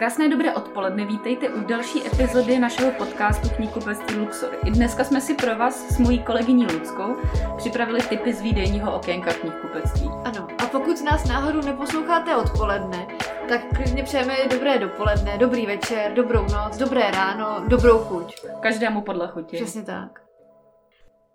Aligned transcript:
Krásné 0.00 0.28
dobré 0.28 0.54
odpoledne, 0.54 1.04
vítejte 1.04 1.48
u 1.48 1.64
další 1.64 2.06
epizody 2.06 2.58
našeho 2.58 2.90
podcastu 2.90 3.48
Knihkupectví 3.48 4.16
Luxor. 4.16 4.50
I 4.64 4.70
dneska 4.70 5.04
jsme 5.04 5.20
si 5.20 5.34
pro 5.34 5.56
vás 5.56 5.88
s 5.88 5.98
mojí 5.98 6.18
kolegyní 6.18 6.66
Luckou 6.66 7.16
připravili 7.56 8.00
typy 8.02 8.32
z 8.32 8.40
výdejního 8.40 8.96
okénka 8.96 9.32
knihkupectví. 9.32 10.10
Ano, 10.24 10.48
a 10.58 10.66
pokud 10.66 11.04
nás 11.04 11.28
náhodou 11.28 11.60
neposloucháte 11.60 12.36
odpoledne, 12.36 13.06
tak 13.48 13.60
klidně 13.76 14.02
přejeme 14.02 14.36
dobré 14.50 14.78
dopoledne, 14.78 15.38
dobrý 15.38 15.66
večer, 15.66 16.12
dobrou 16.12 16.42
noc, 16.42 16.76
dobré 16.76 17.10
ráno, 17.10 17.64
dobrou 17.68 17.98
chuť. 17.98 18.46
Každému 18.60 19.00
podle 19.00 19.28
chuti. 19.28 19.56
Přesně 19.56 19.82
tak. 19.82 20.29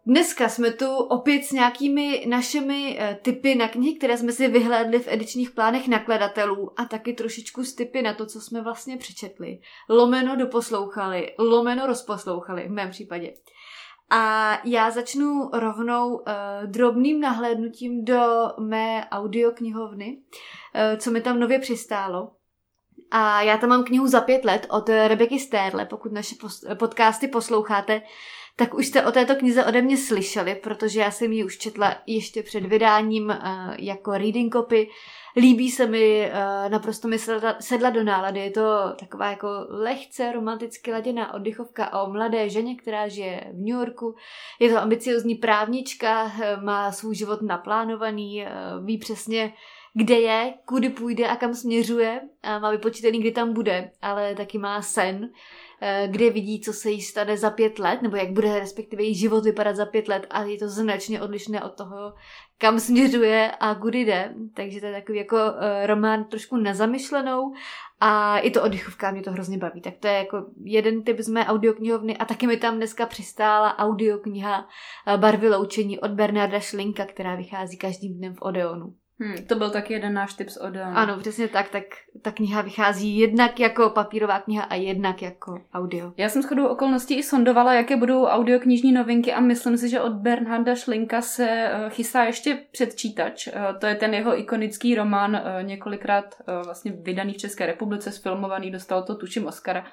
Dneska 0.08 0.50
jsme 0.50 0.72
tu 0.72 0.96
opět 0.96 1.44
s 1.44 1.52
nějakými 1.52 2.26
našimi 2.30 3.00
uh, 3.00 3.16
typy 3.22 3.56
na 3.56 3.68
knihy, 3.68 3.96
které 3.96 4.18
jsme 4.18 4.32
si 4.32 4.48
vyhlédli 4.48 5.00
v 5.00 5.08
edičních 5.08 5.52
plánech 5.52 5.88
nakladatelů 5.88 6.80
a 6.80 6.86
taky 6.86 7.14
trošičku 7.14 7.64
z 7.64 7.74
typy 7.74 8.02
na 8.02 8.14
to, 8.14 8.26
co 8.26 8.42
jsme 8.42 8.62
vlastně 8.62 8.98
přečetli. 8.98 9.60
Lomeno 9.90 10.36
doposlouchali, 10.36 11.34
lomeno 11.40 11.88
rozposlouchali 11.88 12.68
v 12.68 12.72
mém 12.72 12.90
případě. 12.90 13.34
A 14.10 14.54
já 14.64 14.92
začnu 14.92 15.50
rovnou 15.54 16.14
uh, 16.14 16.24
drobným 16.66 17.20
nahlédnutím 17.20 18.06
do 18.06 18.22
mé 18.60 19.08
audioknihovny, 19.12 20.18
uh, 20.18 21.00
co 21.00 21.12
mi 21.12 21.22
tam 21.22 21.40
nově 21.40 21.60
přistálo. 21.60 22.32
A 23.12 23.42
já 23.42 23.58
tam 23.58 23.70
mám 23.70 23.84
knihu 23.84 24.08
za 24.08 24.22
pět 24.22 24.46
let 24.46 24.68
od 24.70 24.90
Rebeky 24.90 25.40
Stérle, 25.40 25.86
pokud 25.86 26.12
naše 26.12 26.36
podcasty 26.80 27.28
posloucháte, 27.28 28.02
tak 28.56 28.74
už 28.74 28.88
jste 28.88 29.06
o 29.06 29.12
této 29.12 29.36
knize 29.36 29.66
ode 29.66 29.82
mě 29.82 29.98
slyšeli, 29.98 30.56
protože 30.56 31.00
já 31.00 31.12
jsem 31.12 31.32
ji 31.32 31.44
už 31.44 31.58
četla 31.58 31.96
ještě 32.08 32.44
před 32.44 32.66
vydáním 32.66 33.26
uh, 33.26 33.76
jako 33.80 34.12
reading 34.12 34.54
copy. 34.54 34.90
Líbí 35.38 35.72
se 35.72 35.86
mi, 35.86 36.32
uh, 36.32 36.72
naprosto 36.72 37.08
mi 37.08 37.20
sedla, 37.20 37.56
sedla 37.60 37.90
do 37.90 38.04
nálady. 38.04 38.40
Je 38.40 38.52
to 38.52 38.94
taková 39.00 39.30
jako 39.30 39.48
lehce 39.70 40.32
romanticky 40.32 40.92
laděná 40.92 41.34
oddychovka 41.34 42.04
o 42.04 42.12
mladé 42.12 42.50
ženě, 42.50 42.76
která 42.76 43.08
žije 43.08 43.48
v 43.54 43.58
New 43.58 43.80
Yorku. 43.80 44.16
Je 44.60 44.70
to 44.70 44.78
ambiciozní 44.78 45.36
právnička, 45.36 46.24
uh, 46.24 46.64
má 46.64 46.92
svůj 46.92 47.16
život 47.16 47.42
naplánovaný, 47.42 48.46
ví 48.84 48.98
přesně, 48.98 49.54
kde 49.98 50.16
je, 50.16 50.54
kudy 50.66 50.90
půjde 50.90 51.28
a 51.28 51.36
kam 51.36 51.54
směřuje 51.54 52.22
a 52.44 52.60
má 52.60 52.72
vypočítaný, 52.72 53.20
kdy 53.20 53.32
tam 53.32 53.54
bude, 53.54 53.92
ale 54.02 54.36
taky 54.36 54.58
má 54.58 54.82
sen, 54.82 55.30
Eh, 55.82 56.08
kde 56.12 56.30
vidí, 56.30 56.62
co 56.62 56.74
se 56.74 56.92
jí 56.92 57.02
stane 57.02 57.38
za 57.38 57.50
pět 57.50 57.80
let, 57.80 58.02
nebo 58.02 58.16
jak 58.16 58.32
bude 58.32 58.60
respektive 58.60 59.04
její 59.04 59.16
život 59.16 59.44
vypadat 59.44 59.76
za 59.76 59.86
pět 59.86 60.08
let 60.08 60.28
a 60.30 60.44
je 60.44 60.58
to 60.58 60.70
značně 60.70 61.22
odlišné 61.22 61.64
od 61.64 61.78
toho, 61.78 62.14
kam 62.58 62.80
směřuje 62.80 63.52
a 63.60 63.76
kudy 63.76 64.00
jde. 64.00 64.34
Takže 64.54 64.80
to 64.80 64.86
je 64.86 64.92
takový 64.92 65.18
jako 65.18 65.36
uh, 65.36 65.86
román 65.86 66.26
trošku 66.26 66.58
nezamyšlenou 66.58 67.54
a 68.00 68.40
i 68.40 68.52
to 68.52 68.64
oddychovka 68.64 69.12
mě 69.12 69.22
to 69.22 69.32
hrozně 69.32 69.58
baví. 69.58 69.82
Tak 69.82 69.94
to 70.00 70.08
je 70.08 70.14
jako 70.14 70.46
jeden 70.64 71.04
typ 71.04 71.20
z 71.20 71.28
mé 71.28 71.46
audioknihovny 71.46 72.18
a 72.18 72.26
taky 72.26 72.48
mi 72.48 72.58
tam 72.58 72.76
dneska 72.76 73.06
přistála 73.06 73.80
audiokniha 73.80 74.68
eh, 75.08 75.18
Barvy 75.18 75.50
loučení 75.50 76.00
od 76.00 76.12
Bernarda 76.12 76.60
Šlinka, 76.60 77.06
která 77.06 77.36
vychází 77.36 77.78
každým 77.78 78.18
dnem 78.18 78.34
v 78.34 78.42
Odeonu. 78.42 78.94
Hmm, 79.20 79.46
to 79.48 79.56
byl 79.56 79.70
taky 79.70 79.94
jeden 79.94 80.14
náš 80.14 80.34
tip 80.34 80.50
z 80.50 80.58
Odeon. 80.58 80.98
Ano, 80.98 81.18
přesně 81.20 81.48
tak, 81.48 81.70
tak 81.70 81.84
ta 82.22 82.32
kniha 82.32 82.62
vychází 82.62 83.18
jednak 83.18 83.60
jako 83.60 83.90
papírová 83.90 84.40
kniha 84.40 84.64
a 84.64 84.76
jednak 84.76 85.22
jako 85.22 85.62
audio. 85.74 86.14
Já 86.18 86.30
jsem 86.30 86.42
shodou 86.42 86.68
okolností 86.68 87.18
i 87.18 87.24
sondovala, 87.24 87.74
jaké 87.74 87.96
budou 87.96 88.26
audioknižní 88.26 88.92
novinky 88.92 89.34
a 89.34 89.40
myslím 89.40 89.78
si, 89.78 89.90
že 89.90 90.02
od 90.02 90.14
Bernharda 90.14 90.76
Šlinka 90.76 91.22
se 91.22 91.50
eh, 91.50 91.90
chystá 91.90 92.24
ještě 92.24 92.60
předčítač. 92.72 93.48
Eh, 93.48 93.54
to 93.80 93.86
je 93.86 93.96
ten 93.96 94.14
jeho 94.14 94.40
ikonický 94.40 94.96
román, 94.96 95.36
eh, 95.36 95.64
několikrát 95.64 96.36
vlastně 96.66 96.92
vydaný 96.92 97.34
v 97.34 97.38
České 97.38 97.66
republice, 97.66 98.12
sfilmovaný, 98.12 98.72
dostal 98.72 99.04
to 99.04 99.16
tuším 99.16 99.46
Oscara. 99.46 99.86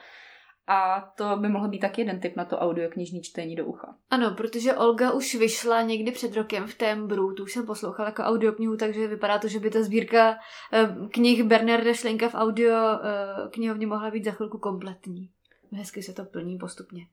A 0.67 1.01
to 1.17 1.37
by 1.37 1.49
mohl 1.49 1.69
být 1.69 1.79
tak 1.79 1.99
jeden 1.99 2.21
typ 2.21 2.37
na 2.37 2.45
to 2.45 2.59
audioknižní 2.59 3.23
čtení 3.23 3.57
do 3.57 3.67
ucha. 3.67 3.97
Ano, 4.11 4.35
protože 4.35 4.75
Olga 4.75 5.11
už 5.13 5.35
vyšla 5.35 5.83
někdy 5.83 6.13
před 6.13 6.37
rokem 6.37 6.67
v 6.67 6.75
Tembru, 6.75 7.35
tu 7.35 7.43
už 7.43 7.53
jsem 7.53 7.67
poslouchala 7.67 8.09
jako 8.09 8.23
audioknihu, 8.23 8.77
takže 8.77 9.07
vypadá 9.07 9.39
to, 9.39 9.49
že 9.49 9.59
by 9.59 9.71
ta 9.71 9.83
sbírka 9.83 10.39
eh, 10.73 10.89
knih 11.11 11.43
Bernarda 11.43 11.95
Šlenka 11.95 12.29
v 12.29 12.35
audio 12.35 12.77
eh, 12.77 13.49
knihovně 13.51 13.87
mohla 13.87 14.11
být 14.11 14.25
za 14.25 14.31
chvilku 14.31 14.59
kompletní. 14.59 15.31
Hezky 15.73 16.03
se 16.03 16.13
to 16.13 16.25
plní 16.25 16.59
postupně. 16.59 17.07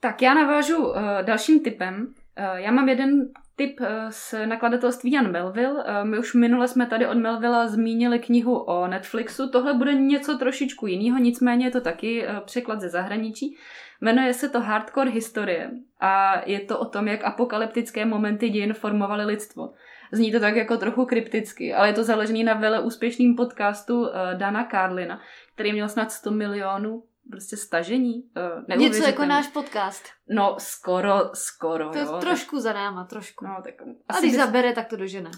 Tak 0.00 0.22
já 0.22 0.34
navážu 0.34 0.86
uh, 0.86 0.96
dalším 1.22 1.60
typem. 1.60 2.14
Já 2.54 2.70
mám 2.70 2.88
jeden 2.88 3.28
tip 3.66 3.80
eh, 3.80 4.06
z 4.10 4.34
nakladatelství 4.46 5.12
Jan 5.12 5.30
Melville. 5.30 5.84
Eh, 5.86 6.04
my 6.04 6.18
už 6.18 6.34
minule 6.34 6.68
jsme 6.68 6.86
tady 6.86 7.06
od 7.06 7.18
Melvilla 7.18 7.68
zmínili 7.68 8.18
knihu 8.18 8.58
o 8.58 8.86
Netflixu. 8.86 9.48
Tohle 9.50 9.74
bude 9.74 9.94
něco 9.94 10.38
trošičku 10.38 10.86
jiného, 10.86 11.18
nicméně 11.18 11.66
je 11.66 11.70
to 11.70 11.80
taky 11.80 12.26
eh, 12.26 12.40
překlad 12.44 12.80
ze 12.80 12.88
zahraničí. 12.88 13.56
Jmenuje 14.00 14.34
se 14.34 14.48
to 14.48 14.60
Hardcore 14.60 15.10
historie 15.10 15.70
a 16.00 16.42
je 16.46 16.60
to 16.60 16.78
o 16.78 16.84
tom, 16.84 17.08
jak 17.08 17.24
apokalyptické 17.24 18.04
momenty 18.04 18.48
dějin 18.48 18.74
formovaly 18.74 19.24
lidstvo. 19.24 19.72
Zní 20.12 20.32
to 20.32 20.40
tak 20.40 20.56
jako 20.56 20.76
trochu 20.76 21.04
krypticky, 21.04 21.74
ale 21.74 21.88
je 21.88 21.92
to 21.92 22.04
založený 22.04 22.44
na 22.44 22.54
vele 22.54 22.80
úspěšným 22.80 23.36
podcastu 23.36 24.08
Dana 24.34 24.68
Carlina, 24.70 25.20
který 25.54 25.72
měl 25.72 25.88
snad 25.88 26.12
100 26.12 26.30
milionů 26.30 27.02
prostě 27.30 27.56
stažení. 27.56 28.22
Uh, 28.68 28.76
Něco 28.76 29.04
jako 29.04 29.24
náš 29.24 29.48
podcast. 29.48 30.04
No, 30.28 30.56
skoro, 30.58 31.30
skoro. 31.34 31.90
To 31.90 31.98
je 31.98 32.04
jo, 32.04 32.18
trošku 32.20 32.56
tak... 32.56 32.62
za 32.62 32.72
náma, 32.72 33.04
trošku. 33.04 33.44
No, 33.44 33.56
tak 33.64 33.74
asi 34.08 34.18
A 34.18 34.20
když 34.20 34.32
bys... 34.32 34.40
zabere, 34.40 34.72
tak 34.72 34.88
to 34.88 34.96
dožene. 34.96 35.30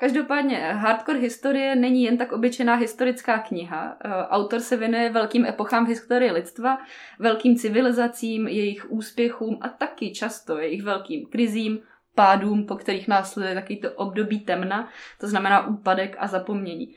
Každopádně, 0.00 0.56
Hardcore 0.56 1.18
historie 1.18 1.76
není 1.76 2.02
jen 2.02 2.18
tak 2.18 2.32
obyčejná 2.32 2.74
historická 2.74 3.38
kniha. 3.38 3.96
Uh, 4.04 4.12
autor 4.12 4.60
se 4.60 4.76
věnuje 4.76 5.10
velkým 5.10 5.46
epochám 5.46 5.84
v 5.84 5.88
historii 5.88 6.30
lidstva, 6.32 6.78
velkým 7.18 7.56
civilizacím, 7.56 8.48
jejich 8.48 8.90
úspěchům 8.90 9.58
a 9.60 9.68
taky 9.68 10.12
často 10.12 10.58
jejich 10.58 10.82
velkým 10.82 11.26
krizím, 11.26 11.78
pádům, 12.14 12.66
po 12.66 12.76
kterých 12.76 13.08
následuje 13.08 13.54
takový 13.54 13.80
to 13.80 13.92
období 13.92 14.40
temna, 14.40 14.88
to 15.20 15.28
znamená 15.28 15.66
úpadek 15.66 16.16
a 16.18 16.26
zapomnění. 16.26 16.94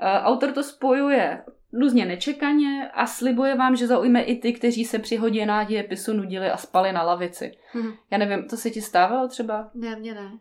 Autor 0.00 0.52
to 0.52 0.62
spojuje 0.62 1.42
různě 1.72 2.06
nečekaně 2.06 2.90
a 2.94 3.06
slibuje 3.06 3.54
vám, 3.54 3.76
že 3.76 3.86
zaujme 3.86 4.22
i 4.22 4.36
ty, 4.36 4.52
kteří 4.52 4.84
se 4.84 4.98
při 4.98 5.16
hodinách 5.16 5.68
dějepisu 5.68 6.12
nudili 6.12 6.50
a 6.50 6.56
spali 6.56 6.92
na 6.92 7.02
lavici. 7.02 7.52
Hmm. 7.72 7.92
Já 8.10 8.18
nevím, 8.18 8.48
to 8.48 8.56
se 8.56 8.70
ti 8.70 8.82
stávalo 8.82 9.28
třeba? 9.28 9.70
Ne, 9.74 9.96
mě 9.96 10.14
ne. 10.14 10.38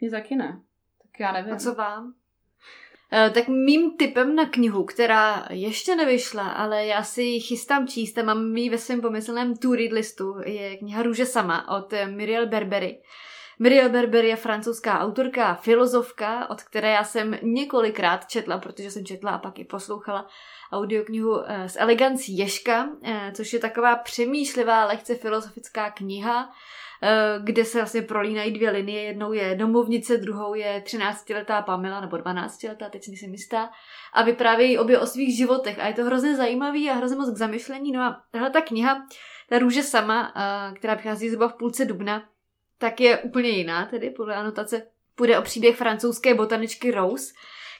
Mně 0.00 0.10
taky 0.10 0.36
ne. 0.36 0.60
Tak 1.02 1.20
já 1.20 1.32
nevím. 1.32 1.54
A 1.54 1.56
co 1.56 1.74
vám? 1.74 2.14
E, 3.12 3.30
tak 3.30 3.48
mým 3.48 3.96
typem 3.96 4.36
na 4.36 4.46
knihu, 4.46 4.84
která 4.84 5.46
ještě 5.50 5.96
nevyšla, 5.96 6.48
ale 6.48 6.86
já 6.86 7.02
si 7.02 7.22
ji 7.22 7.40
chystám 7.40 7.88
číst 7.88 8.18
a 8.18 8.22
mám 8.22 8.56
ji 8.56 8.70
ve 8.70 8.78
svém 8.78 9.00
pomyslném 9.00 9.56
to 9.56 9.74
read 9.74 9.92
listu, 9.92 10.36
je 10.44 10.76
kniha 10.76 11.02
Růže 11.02 11.26
sama 11.26 11.76
od 11.78 11.94
Miriel 12.06 12.46
Berbery. 12.46 13.00
Miriel 13.58 13.88
Berber 13.88 14.24
je 14.24 14.36
francouzská 14.36 15.00
autorka 15.00 15.46
a 15.46 15.54
filozofka, 15.54 16.50
od 16.50 16.62
které 16.62 16.90
já 16.90 17.04
jsem 17.04 17.38
několikrát 17.42 18.26
četla, 18.26 18.58
protože 18.58 18.90
jsem 18.90 19.04
četla 19.04 19.30
a 19.30 19.38
pak 19.38 19.58
i 19.58 19.64
poslouchala 19.64 20.26
audioknihu 20.74 21.42
eh, 21.46 21.68
s 21.68 21.78
elegancí 21.78 22.38
Ješka, 22.38 22.88
eh, 23.02 23.32
což 23.34 23.52
je 23.52 23.58
taková 23.58 23.96
přemýšlivá, 23.96 24.84
lehce 24.84 25.14
filozofická 25.14 25.90
kniha, 25.90 26.52
eh, 27.02 27.38
kde 27.44 27.64
se 27.64 27.78
vlastně 27.78 28.02
prolínají 28.02 28.52
dvě 28.52 28.70
linie. 28.70 29.02
Jednou 29.02 29.32
je 29.32 29.54
domovnice, 29.54 30.16
druhou 30.16 30.54
je 30.54 30.82
13-letá 30.86 31.62
Pamela, 31.62 32.00
nebo 32.00 32.16
12-letá, 32.16 32.90
teď 32.90 33.04
si 33.04 33.26
jistá. 33.26 33.70
A 34.12 34.22
vyprávějí 34.22 34.78
obě 34.78 34.98
o 34.98 35.06
svých 35.06 35.36
životech. 35.36 35.78
A 35.78 35.86
je 35.86 35.94
to 35.94 36.04
hrozně 36.04 36.36
zajímavý 36.36 36.90
a 36.90 36.94
hrozně 36.94 37.16
moc 37.16 37.34
k 37.34 37.36
zamyšlení. 37.36 37.92
No 37.92 38.02
a 38.02 38.22
tahle 38.30 38.50
ta 38.50 38.60
kniha, 38.60 39.06
ta 39.48 39.58
růže 39.58 39.82
sama, 39.82 40.32
která 40.76 40.94
vychází 40.94 41.28
zhruba 41.28 41.48
v 41.48 41.54
půlce 41.54 41.84
dubna, 41.84 42.28
tak 42.78 43.00
je 43.00 43.18
úplně 43.18 43.48
jiná, 43.48 43.86
tedy 43.86 44.10
podle 44.10 44.34
anotace. 44.34 44.82
Půjde 45.14 45.38
o 45.38 45.42
příběh 45.42 45.76
francouzské 45.76 46.34
botaničky 46.34 46.90
Rose, 46.90 47.34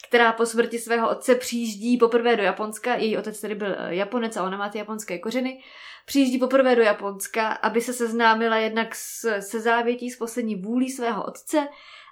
která 0.09 0.33
po 0.33 0.47
smrti 0.47 0.79
svého 0.79 1.11
otce 1.11 1.35
přijíždí 1.35 1.99
poprvé 1.99 2.37
do 2.37 2.43
Japonska. 2.43 2.95
Její 2.95 3.19
otec 3.19 3.41
tedy 3.41 3.55
byl 3.55 3.77
eh, 3.79 3.95
Japonec 3.95 4.37
a 4.37 4.45
ona 4.45 4.57
má 4.57 4.69
ty 4.69 4.79
japonské 4.79 5.19
kořeny. 5.19 5.63
Přijíždí 6.07 6.39
poprvé 6.39 6.77
do 6.77 6.83
Japonska, 6.83 7.49
aby 7.49 7.81
se 7.81 7.93
seznámila 7.93 8.57
jednak 8.57 8.95
se 9.41 9.61
závětí 9.61 10.11
s 10.11 10.19
poslední 10.19 10.57
vůlí 10.57 10.91
svého 10.91 11.25
otce 11.25 11.69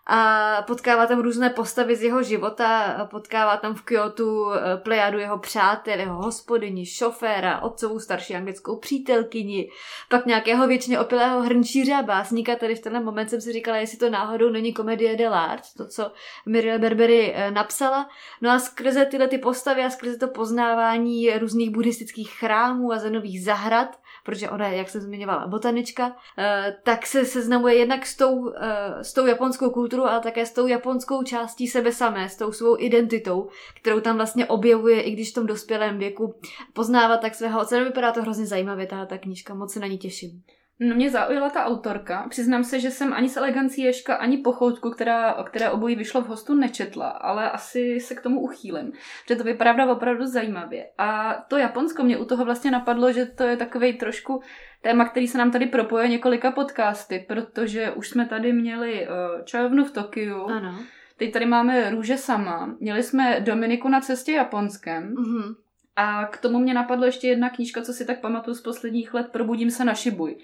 a 0.06 0.62
potkává 0.66 1.06
tam 1.06 1.20
různé 1.20 1.50
postavy 1.50 1.96
z 1.96 2.02
jeho 2.02 2.22
života, 2.22 2.96
potkává 3.10 3.56
tam 3.56 3.74
v 3.74 3.82
Kyoto 3.82 4.52
eh, 4.52 4.76
plejadu 4.76 5.18
jeho 5.18 5.38
přátel, 5.38 5.98
jeho 5.98 6.22
hospodyni, 6.22 6.86
šoféra, 6.86 7.60
otcovou 7.60 7.98
starší 7.98 8.34
anglickou 8.34 8.76
přítelkyni, 8.76 9.70
pak 10.08 10.26
nějakého 10.26 10.66
věčně 10.66 11.00
opilého 11.00 11.42
hrnčíře 11.42 11.94
a 11.94 12.02
básníka. 12.02 12.56
Tady 12.56 12.74
v 12.74 12.80
tenhle 12.80 13.02
moment 13.02 13.30
jsem 13.30 13.40
si 13.40 13.52
říkala, 13.52 13.76
jestli 13.76 13.98
to 13.98 14.10
náhodou 14.10 14.50
není 14.50 14.72
komedie 14.72 15.16
de 15.16 15.28
l'art, 15.28 15.62
to, 15.76 15.86
co 15.86 16.12
Miriel 16.46 16.78
Berbery 16.78 17.32
eh, 17.34 17.50
napsala. 17.50 18.08
No 18.40 18.50
a 18.50 18.58
skrze 18.58 19.04
tyhle 19.04 19.28
ty 19.28 19.38
postavy 19.38 19.84
a 19.84 19.90
skrze 19.90 20.18
to 20.18 20.28
poznávání 20.28 21.30
různých 21.38 21.70
buddhistických 21.70 22.30
chrámů 22.30 22.92
a 22.92 22.98
zenových 22.98 23.44
zahrad, 23.44 23.98
protože 24.22 24.50
ona 24.50 24.68
je, 24.68 24.76
jak 24.76 24.88
jsem 24.88 25.00
zmiňovala, 25.00 25.46
botanička, 25.46 26.16
eh, 26.38 26.76
tak 26.82 27.06
se 27.06 27.24
seznamuje 27.24 27.74
jednak 27.74 28.06
s 28.06 28.16
tou, 28.16 28.52
s 29.00 29.12
tou 29.12 29.26
japonskou 29.26 29.70
kulturou, 29.70 30.04
ale 30.04 30.20
také 30.20 30.46
s 30.46 30.52
tou 30.52 30.66
japonskou 30.66 31.22
částí 31.22 31.68
sebe 31.68 31.92
samé, 31.92 32.28
s 32.28 32.36
tou 32.36 32.52
svou 32.52 32.76
identitou, 32.78 33.48
kterou 33.80 34.00
tam 34.00 34.16
vlastně 34.16 34.46
objevuje, 34.46 35.02
i 35.02 35.10
když 35.10 35.30
v 35.30 35.34
tom 35.34 35.46
dospělém 35.46 35.98
věku 35.98 36.34
poznávat 36.72 37.20
tak 37.20 37.34
svého 37.34 37.60
otce. 37.60 37.84
Vypadá 37.84 38.12
to 38.12 38.22
hrozně 38.22 38.46
zajímavě, 38.46 38.86
ta, 38.86 39.06
ta 39.06 39.18
knížka, 39.18 39.54
moc 39.54 39.72
se 39.72 39.80
na 39.80 39.86
ní 39.86 39.98
těším. 39.98 40.42
No 40.88 40.94
mě 40.94 41.10
zaujala 41.10 41.50
ta 41.50 41.64
autorka. 41.64 42.26
Přiznám 42.28 42.64
se, 42.64 42.80
že 42.80 42.90
jsem 42.90 43.12
ani 43.12 43.28
s 43.28 43.36
elegancí 43.36 43.82
Ješka, 43.82 44.14
ani 44.14 44.36
pochoutku, 44.36 44.90
která, 44.90 45.32
které 45.44 45.70
obojí 45.70 45.96
vyšlo 45.96 46.20
v 46.22 46.26
hostu, 46.28 46.54
nečetla, 46.54 47.08
ale 47.08 47.50
asi 47.50 48.00
se 48.00 48.14
k 48.14 48.20
tomu 48.20 48.40
uchýlím, 48.40 48.92
že 49.28 49.36
to 49.36 49.44
vypadá 49.44 49.92
opravdu 49.92 50.26
zajímavě. 50.26 50.86
A 50.98 51.34
to 51.48 51.56
Japonsko 51.56 52.02
mě 52.02 52.18
u 52.18 52.24
toho 52.24 52.44
vlastně 52.44 52.70
napadlo, 52.70 53.12
že 53.12 53.26
to 53.26 53.42
je 53.44 53.56
takový 53.56 53.92
trošku 53.92 54.42
téma, 54.82 55.04
který 55.08 55.28
se 55.28 55.38
nám 55.38 55.50
tady 55.50 55.66
propoje 55.66 56.08
několika 56.08 56.50
podcasty, 56.50 57.24
protože 57.28 57.90
už 57.90 58.08
jsme 58.08 58.26
tady 58.26 58.52
měli 58.52 59.06
uh, 59.08 59.44
čajovnu 59.44 59.84
v 59.84 59.90
Tokiu, 59.92 60.44
Ano. 60.46 60.78
teď 61.16 61.32
tady 61.32 61.46
máme 61.46 61.90
Růže 61.90 62.16
sama, 62.16 62.74
měli 62.80 63.02
jsme 63.02 63.40
Dominiku 63.40 63.88
na 63.88 64.00
cestě 64.00 64.32
Japonskem, 64.32 65.14
Mhm. 65.18 65.54
a 65.96 66.24
k 66.26 66.38
tomu 66.38 66.58
mě 66.58 66.74
napadlo 66.74 67.04
ještě 67.06 67.28
jedna 67.28 67.50
knížka, 67.50 67.82
co 67.82 67.92
si 67.92 68.04
tak 68.06 68.20
pamatuju 68.20 68.54
z 68.54 68.60
posledních 68.60 69.14
let, 69.14 69.26
Probudím 69.32 69.70
se 69.70 69.84
na 69.84 69.94
Šibuj, 69.94 70.36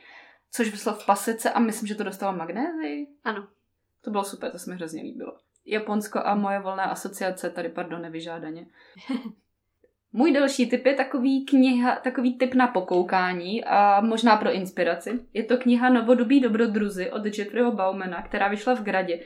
což 0.50 0.70
vyšlo 0.70 0.92
v 0.92 1.06
pasice 1.06 1.50
a 1.50 1.58
myslím, 1.58 1.86
že 1.86 1.94
to 1.94 2.04
dostalo 2.04 2.36
magnézii. 2.36 3.06
Ano. 3.24 3.48
To 4.04 4.10
bylo 4.10 4.24
super, 4.24 4.50
to 4.50 4.58
se 4.58 4.70
mi 4.70 4.76
hrozně 4.76 5.02
líbilo. 5.02 5.36
Japonsko 5.66 6.20
a 6.24 6.34
moje 6.34 6.60
volné 6.60 6.82
asociace, 6.82 7.50
tady 7.50 7.68
pardon, 7.68 8.02
nevyžádaně. 8.02 8.66
Můj 10.12 10.32
další 10.32 10.70
tip 10.70 10.86
je 10.86 10.94
takový 10.94 11.44
kniha, 11.46 11.96
takový 11.96 12.38
tip 12.38 12.54
na 12.54 12.66
pokoukání 12.66 13.64
a 13.64 14.00
možná 14.00 14.36
pro 14.36 14.52
inspiraci. 14.52 15.20
Je 15.32 15.44
to 15.44 15.56
kniha 15.56 15.90
Novodobí 15.90 16.40
dobrodruzy 16.40 17.10
od 17.10 17.38
Jeffreyho 17.38 17.72
Baumana, 17.72 18.22
která 18.22 18.48
vyšla 18.48 18.74
v 18.74 18.82
Gradě. 18.82 19.20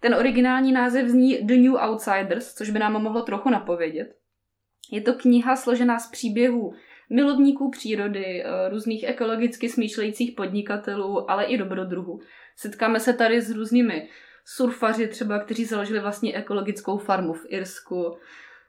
Ten 0.00 0.14
originální 0.14 0.72
název 0.72 1.08
zní 1.08 1.38
The 1.42 1.56
New 1.56 1.74
Outsiders, 1.88 2.54
což 2.54 2.70
by 2.70 2.78
nám 2.78 3.02
mohlo 3.02 3.22
trochu 3.22 3.50
napovědět. 3.50 4.16
Je 4.90 5.00
to 5.00 5.14
kniha 5.14 5.56
složená 5.56 5.98
z 5.98 6.10
příběhů 6.10 6.74
milovníků 7.10 7.70
přírody, 7.70 8.44
eh, 8.44 8.68
různých 8.68 9.04
ekologicky 9.04 9.68
smýšlejících 9.68 10.32
podnikatelů, 10.32 11.30
ale 11.30 11.44
i 11.44 11.58
dobrodruhů. 11.58 12.20
Setkáme 12.56 13.00
se 13.00 13.12
tady 13.12 13.40
s 13.40 13.50
různými 13.50 14.08
surfaři 14.44 15.08
třeba, 15.08 15.38
kteří 15.38 15.64
založili 15.64 16.00
vlastně 16.00 16.36
ekologickou 16.36 16.98
farmu 16.98 17.32
v 17.32 17.46
Irsku. 17.48 18.16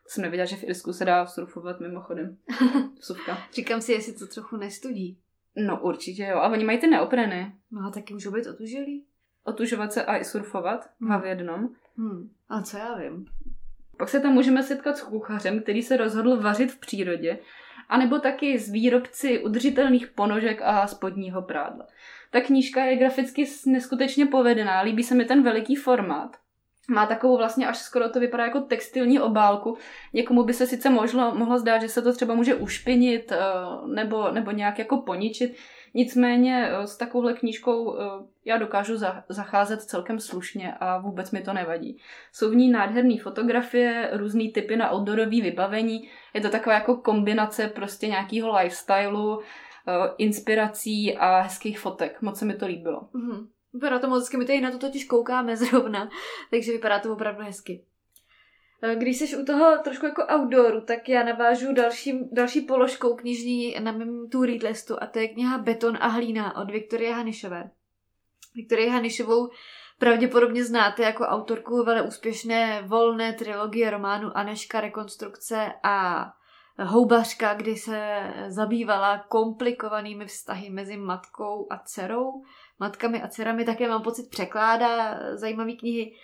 Jsem 0.08 0.22
nevěděla, 0.22 0.46
že 0.46 0.56
v 0.56 0.64
Irsku 0.64 0.94
se 0.94 1.06
dá 1.06 1.26
surfovat 1.26 1.80
mimochodem. 1.80 2.38
Vsuvka. 3.00 3.38
Říkám 3.54 3.82
si, 3.82 3.92
jestli 3.92 4.14
to 4.14 4.28
trochu 4.28 4.58
nestudí. 4.58 5.18
No 5.56 5.82
určitě 5.82 6.24
jo. 6.24 6.38
A 6.38 6.50
oni 6.50 6.66
mají 6.66 6.78
ty 6.78 6.88
neopreny. 6.88 7.56
No 7.72 7.88
a 7.88 7.92
taky 7.92 8.14
můžou 8.14 8.32
být 8.32 8.48
otužilí. 8.48 9.06
Otužovat 9.44 9.94
se 9.94 10.06
a 10.06 10.18
i 10.18 10.26
surfovat. 10.26 10.90
Dva 11.02 11.18
v 11.18 11.26
jednom. 11.26 11.70
Hmm. 11.98 12.30
A 12.50 12.62
co 12.62 12.78
já 12.78 12.96
vím. 12.96 13.26
Pak 13.98 14.10
se 14.10 14.20
tam 14.20 14.34
můžeme 14.34 14.64
setkat 14.64 14.98
s 14.98 15.02
kuchařem, 15.02 15.62
který 15.62 15.84
se 15.84 15.98
rozhodl 15.98 16.42
vařit 16.42 16.72
v 16.72 16.80
přírodě, 16.80 17.40
anebo 17.90 18.20
taky 18.20 18.60
s 18.60 18.70
výrobci 18.72 19.40
udržitelných 19.40 20.08
ponožek 20.08 20.62
a 20.64 20.88
spodního 20.88 21.42
prádla. 21.42 21.86
Ta 22.32 22.42
knížka 22.42 22.86
je 22.86 22.96
graficky 22.96 23.46
neskutečně 23.66 24.26
povedená, 24.26 24.82
líbí 24.82 25.04
se 25.04 25.16
mi 25.16 25.26
ten 25.26 25.44
veliký 25.44 25.76
formát. 25.76 26.38
Má 26.90 27.06
takovou 27.06 27.38
vlastně 27.38 27.68
až 27.68 27.78
skoro 27.78 28.10
to 28.10 28.20
vypadá 28.20 28.46
jako 28.46 28.60
textilní 28.60 29.20
obálku. 29.20 29.78
Někomu 30.14 30.44
by 30.44 30.54
se 30.54 30.68
sice 30.68 30.90
možlo, 30.90 31.36
mohlo 31.36 31.60
zdát, 31.60 31.82
že 31.82 31.90
se 31.90 32.02
to 32.02 32.14
třeba 32.14 32.36
může 32.36 32.56
ušpinit 32.56 33.32
eh, 33.32 33.38
nebo, 33.88 34.32
nebo 34.32 34.52
nějak 34.52 34.80
jako 34.80 34.98
poničit. 34.98 35.56
Nicméně 35.98 36.70
eh, 36.70 36.88
s 36.88 36.98
takovouhle 36.98 37.34
knížkou 37.34 37.98
eh, 38.00 38.04
já 38.46 38.58
dokážu 38.58 38.98
za- 38.98 39.24
zacházet 39.30 39.82
celkem 39.82 40.20
slušně 40.20 40.74
a 40.80 40.98
vůbec 40.98 41.32
mi 41.32 41.42
to 41.42 41.54
nevadí. 41.54 41.98
Jsou 42.32 42.50
v 42.50 42.56
ní 42.56 42.70
nádherné 42.70 43.16
fotografie, 43.24 44.10
různý 44.14 44.52
typy 44.52 44.76
na 44.76 44.94
outdoorové 44.94 45.42
vybavení. 45.42 46.10
Je 46.34 46.42
to 46.42 46.50
taková 46.50 46.76
jako 46.76 46.96
kombinace 46.96 47.68
prostě 47.68 48.08
nějakého 48.08 48.58
lifestylu, 48.58 49.42
eh, 49.42 49.92
inspirací 50.18 51.18
a 51.18 51.42
hezkých 51.42 51.80
fotek. 51.80 52.22
Moc 52.22 52.40
se 52.40 52.46
mi 52.46 52.54
to 52.54 52.68
líbilo. 52.68 53.02
Mhm. 53.14 53.48
Vypadá 53.74 54.00
to 54.00 54.08
moc 54.10 54.20
hezky, 54.20 54.38
my 54.38 54.46
tady 54.46 54.62
na 54.62 54.72
to 54.72 54.78
totiž 54.78 55.06
koukáme 55.06 55.58
zrovna, 55.58 56.10
takže 56.52 56.72
vypadá 56.72 57.00
to 57.00 57.14
opravdu 57.14 57.44
hezky. 57.44 57.84
Eh, 58.82 58.96
Když 58.96 59.18
jsi 59.18 59.38
u 59.38 59.46
toho 59.46 59.78
trošku 59.84 60.06
jako 60.06 60.24
outdooru, 60.36 60.82
tak 60.82 61.10
já 61.10 61.24
navážu 61.24 61.74
další, 61.74 62.20
další 62.32 62.62
položkou 62.62 63.16
knižní 63.16 63.76
na 63.80 63.92
mém 63.92 64.30
to 64.30 64.42
read 64.42 64.64
listu 64.64 64.96
a 65.04 65.08
to 65.08 65.20
je 65.20 65.28
kniha 65.28 65.58
Beton 65.58 65.98
a 66.02 66.08
hlína 66.08 66.58
od 66.58 66.72
Viktorie 66.72 67.14
Hanišové. 67.14 67.70
Viktorie 68.56 68.92
Hanišovou 68.92 69.50
pravděpodobně 70.00 70.66
znáte 70.66 71.04
jako 71.04 71.24
autorku 71.24 71.84
vele 71.84 72.02
úspěšné 72.02 72.82
volné 72.82 73.34
trilogie 73.34 73.90
románu 73.90 74.38
Aneška, 74.38 74.82
rekonstrukce 74.82 75.74
a 75.84 76.26
houbařka, 76.84 77.54
kdy 77.54 77.76
se 77.76 78.20
zabývala 78.48 79.18
komplikovanými 79.18 80.26
vztahy 80.26 80.70
mezi 80.70 80.98
matkou 80.98 81.68
a 81.70 81.78
dcerou 81.86 82.44
matkami 82.80 83.22
a 83.22 83.28
dcerami, 83.28 83.66
také 83.66 83.88
mám 83.88 84.02
pocit 84.02 84.30
překládá 84.30 85.20
zajímavé 85.36 85.72
knihy. 85.72 86.16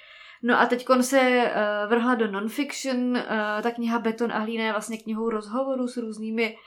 No 0.43 0.59
a 0.59 0.65
teď 0.65 0.85
se 1.01 1.19
uh, 1.21 1.89
vrhla 1.89 2.15
do 2.15 2.31
non-fiction, 2.31 2.97
uh, 2.97 3.61
ta 3.61 3.71
kniha 3.71 3.99
Beton 3.99 4.31
a 4.31 4.39
hlína 4.39 4.63
je 4.63 4.71
vlastně 4.71 4.97
knihou 4.97 5.29
rozhovoru 5.29 5.87
s 5.87 5.97
různými, 5.97 6.57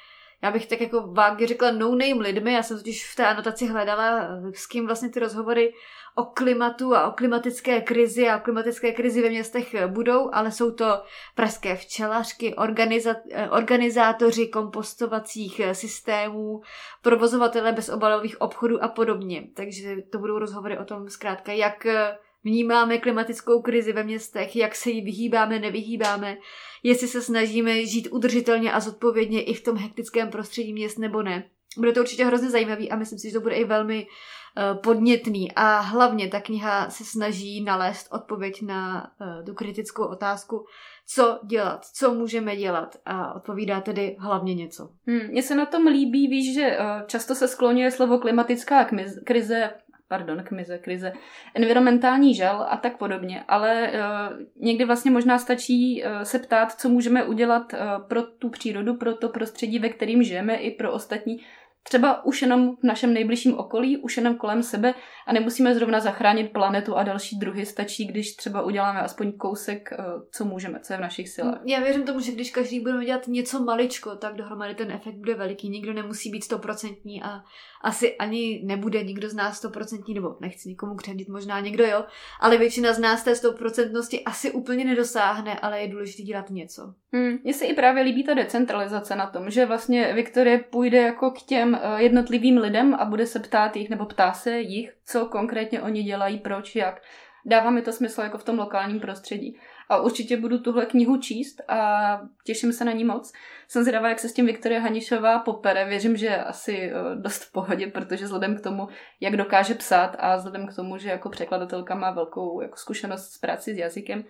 já 0.42 0.50
bych 0.50 0.66
tak 0.66 0.80
jako 0.80 1.06
vágně 1.06 1.46
řekla 1.46 1.70
no-name 1.70 2.22
lidmi, 2.22 2.52
já 2.52 2.62
jsem 2.62 2.78
totiž 2.78 3.12
v 3.12 3.16
té 3.16 3.26
anotaci 3.26 3.66
hledala, 3.66 4.20
eh, 4.20 4.52
s 4.54 4.66
kým 4.66 4.86
vlastně 4.86 5.08
ty 5.08 5.20
rozhovory 5.20 5.74
o 6.14 6.24
klimatu 6.24 6.94
a 6.94 7.08
o 7.08 7.12
klimatické 7.12 7.80
krizi 7.80 8.28
a 8.28 8.36
o 8.36 8.40
klimatické 8.40 8.92
krizi 8.92 9.22
ve 9.22 9.28
městech 9.28 9.86
budou, 9.86 10.30
ale 10.32 10.52
jsou 10.52 10.70
to 10.70 11.02
pražské 11.34 11.76
včelařky, 11.76 12.54
organiza- 12.54 13.50
organizátoři 13.50 14.48
kompostovacích 14.48 15.60
systémů, 15.72 16.60
provozovatele 17.02 17.72
bezobalových 17.72 18.40
obchodů 18.40 18.84
a 18.84 18.88
podobně. 18.88 19.48
Takže 19.54 19.96
to 20.12 20.18
budou 20.18 20.38
rozhovory 20.38 20.78
o 20.78 20.84
tom 20.84 21.08
zkrátka, 21.08 21.52
jak 21.52 21.86
vnímáme 22.44 22.98
klimatickou 22.98 23.62
krizi 23.62 23.92
ve 23.92 24.02
městech, 24.02 24.56
jak 24.56 24.74
se 24.74 24.90
jí 24.90 25.00
vyhýbáme, 25.00 25.58
nevyhýbáme, 25.58 26.36
jestli 26.82 27.08
se 27.08 27.22
snažíme 27.22 27.86
žít 27.86 28.08
udržitelně 28.10 28.72
a 28.72 28.80
zodpovědně 28.80 29.42
i 29.42 29.54
v 29.54 29.62
tom 29.62 29.76
hektickém 29.76 30.30
prostředí 30.30 30.72
měst 30.72 30.98
nebo 30.98 31.22
ne. 31.22 31.50
Bude 31.78 31.92
to 31.92 32.00
určitě 32.00 32.24
hrozně 32.24 32.50
zajímavý 32.50 32.90
a 32.90 32.96
myslím 32.96 33.18
si, 33.18 33.28
že 33.28 33.34
to 33.34 33.40
bude 33.40 33.54
i 33.54 33.64
velmi 33.64 34.06
eh, 34.06 34.74
podnětný 34.74 35.52
a 35.52 35.78
hlavně 35.78 36.28
ta 36.28 36.40
kniha 36.40 36.90
se 36.90 37.04
snaží 37.04 37.64
nalézt 37.64 38.08
odpověď 38.12 38.62
na 38.62 39.10
eh, 39.20 39.42
tu 39.42 39.54
kritickou 39.54 40.04
otázku, 40.04 40.66
co 41.06 41.38
dělat, 41.44 41.84
co 41.84 42.14
můžeme 42.14 42.56
dělat 42.56 42.96
a 43.04 43.34
odpovídá 43.34 43.80
tedy 43.80 44.16
hlavně 44.18 44.54
něco. 44.54 44.88
Hmm, 45.06 45.42
se 45.42 45.54
na 45.54 45.66
tom 45.66 45.86
líbí, 45.86 46.28
víš, 46.28 46.54
že 46.54 46.62
eh, 46.62 47.04
často 47.06 47.34
se 47.34 47.48
skloňuje 47.48 47.90
slovo 47.90 48.18
klimatická 48.18 48.88
krize, 49.24 49.74
pardon, 50.08 50.42
kmize, 50.44 50.78
krize, 50.78 51.12
environmentální 51.54 52.34
žal 52.34 52.66
a 52.70 52.76
tak 52.76 52.98
podobně, 52.98 53.44
ale 53.48 53.90
uh, 53.92 54.38
někdy 54.56 54.84
vlastně 54.84 55.10
možná 55.10 55.38
stačí 55.38 56.02
uh, 56.02 56.22
se 56.22 56.38
ptát, 56.38 56.72
co 56.72 56.88
můžeme 56.88 57.24
udělat 57.24 57.72
uh, 57.72 57.78
pro 58.08 58.22
tu 58.22 58.48
přírodu, 58.48 58.94
pro 58.94 59.14
to 59.14 59.28
prostředí, 59.28 59.78
ve 59.78 59.88
kterým 59.88 60.22
žijeme 60.22 60.54
i 60.56 60.70
pro 60.70 60.92
ostatní, 60.92 61.40
třeba 61.88 62.24
už 62.24 62.42
jenom 62.42 62.76
v 62.76 62.84
našem 62.84 63.12
nejbližším 63.12 63.58
okolí, 63.58 63.96
už 63.96 64.16
jenom 64.16 64.36
kolem 64.36 64.62
sebe 64.62 64.94
a 65.26 65.32
nemusíme 65.32 65.74
zrovna 65.74 66.00
zachránit 66.00 66.52
planetu 66.52 66.96
a 66.96 67.02
další 67.02 67.38
druhy, 67.38 67.66
stačí, 67.66 68.06
když 68.06 68.36
třeba 68.36 68.62
uděláme 68.62 69.00
aspoň 69.00 69.32
kousek, 69.32 69.90
uh, 69.98 70.04
co 70.32 70.44
můžeme, 70.44 70.80
co 70.80 70.92
je 70.92 70.96
v 70.96 71.00
našich 71.00 71.28
silách. 71.28 71.60
Já 71.64 71.80
věřím 71.80 72.04
tomu, 72.04 72.20
že 72.20 72.32
když 72.32 72.50
každý 72.50 72.80
budeme 72.80 73.04
dělat 73.04 73.26
něco 73.26 73.62
maličko, 73.62 74.16
tak 74.16 74.34
dohromady 74.34 74.74
ten 74.74 74.90
efekt 74.90 75.16
bude 75.16 75.34
veliký. 75.34 75.68
Nikdo 75.68 75.92
nemusí 75.92 76.30
být 76.30 76.44
stoprocentní 76.44 77.22
a 77.22 77.42
asi 77.82 78.16
ani 78.16 78.62
nebude 78.64 79.04
nikdo 79.04 79.28
z 79.28 79.34
nás 79.34 79.56
stoprocentní, 79.56 80.14
nebo 80.14 80.36
nechci 80.40 80.68
nikomu 80.68 80.94
křendit, 80.94 81.28
možná 81.28 81.60
někdo 81.60 81.84
jo, 81.84 82.04
ale 82.40 82.58
většina 82.58 82.92
z 82.92 82.98
nás 82.98 83.24
té 83.24 83.36
stoprocentnosti 83.36 84.24
asi 84.24 84.50
úplně 84.50 84.84
nedosáhne, 84.84 85.58
ale 85.58 85.80
je 85.80 85.88
důležité 85.88 86.22
dělat 86.22 86.50
něco. 86.50 86.94
Hmm, 87.16 87.38
mně 87.44 87.54
se 87.54 87.64
i 87.64 87.74
právě 87.74 88.02
líbí 88.02 88.24
ta 88.24 88.34
decentralizace 88.34 89.16
na 89.16 89.26
tom, 89.26 89.50
že 89.50 89.66
vlastně 89.66 90.12
Viktorie 90.12 90.58
půjde 90.58 91.02
jako 91.02 91.30
k 91.30 91.42
těm 91.42 91.72
uh, 91.74 92.00
jednotlivým 92.00 92.58
lidem 92.58 92.94
a 92.94 93.04
bude 93.04 93.26
se 93.26 93.40
ptát 93.40 93.76
jich, 93.76 93.90
nebo 93.90 94.06
ptá 94.06 94.32
se 94.32 94.60
jich, 94.60 94.92
co 95.06 95.26
konkrétně 95.26 95.82
oni 95.82 96.02
dělají, 96.02 96.38
proč, 96.38 96.76
jak. 96.76 97.02
Dává 97.44 97.70
mi 97.70 97.82
to 97.82 97.92
smysl 97.92 98.20
jako 98.20 98.38
v 98.38 98.44
tom 98.44 98.58
lokálním 98.58 99.00
prostředí. 99.00 99.58
A 99.88 100.00
určitě 100.00 100.36
budu 100.36 100.58
tuhle 100.58 100.86
knihu 100.86 101.16
číst 101.16 101.62
a 101.68 102.20
těším 102.44 102.72
se 102.72 102.84
na 102.84 102.92
ní 102.92 103.04
moc. 103.04 103.32
Jsem 103.68 103.82
zvědavá, 103.82 104.08
jak 104.08 104.18
se 104.18 104.28
s 104.28 104.32
tím 104.32 104.46
Viktoria 104.46 104.80
Hanišová 104.80 105.38
popere. 105.38 105.84
Věřím, 105.84 106.16
že 106.16 106.36
asi 106.36 106.92
uh, 106.92 107.22
dost 107.22 107.44
v 107.44 107.52
pohodě, 107.52 107.86
protože 107.86 108.24
vzhledem 108.24 108.56
k 108.56 108.60
tomu, 108.60 108.88
jak 109.20 109.36
dokáže 109.36 109.74
psát 109.74 110.16
a 110.18 110.36
vzhledem 110.36 110.66
k 110.66 110.74
tomu, 110.74 110.98
že 110.98 111.08
jako 111.08 111.28
překladatelka 111.28 111.94
má 111.94 112.10
velkou 112.10 112.60
jako 112.60 112.76
zkušenost 112.76 113.32
s 113.32 113.38
prací 113.38 113.74
s 113.74 113.78
jazykem, 113.78 114.24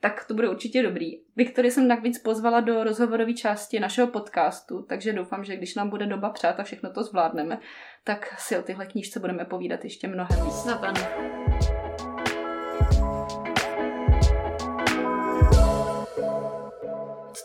tak 0.00 0.24
to 0.28 0.34
bude 0.34 0.48
určitě 0.48 0.82
dobrý. 0.82 1.06
Viktorii 1.36 1.70
jsem 1.70 1.88
navíc 1.88 2.18
pozvala 2.18 2.60
do 2.60 2.84
rozhovorové 2.84 3.32
části 3.32 3.80
našeho 3.80 4.08
podcastu, 4.08 4.82
takže 4.82 5.12
doufám, 5.12 5.44
že 5.44 5.56
když 5.56 5.74
nám 5.74 5.90
bude 5.90 6.06
doba 6.06 6.30
přát 6.30 6.60
a 6.60 6.62
všechno 6.62 6.92
to 6.92 7.02
zvládneme, 7.02 7.58
tak 8.04 8.40
si 8.40 8.58
o 8.58 8.62
tyhle 8.62 8.86
knížce 8.86 9.20
budeme 9.20 9.44
povídat 9.44 9.84
ještě 9.84 10.08
mnohem 10.08 10.44
víc. 10.44 10.54
Snad. 10.54 11.85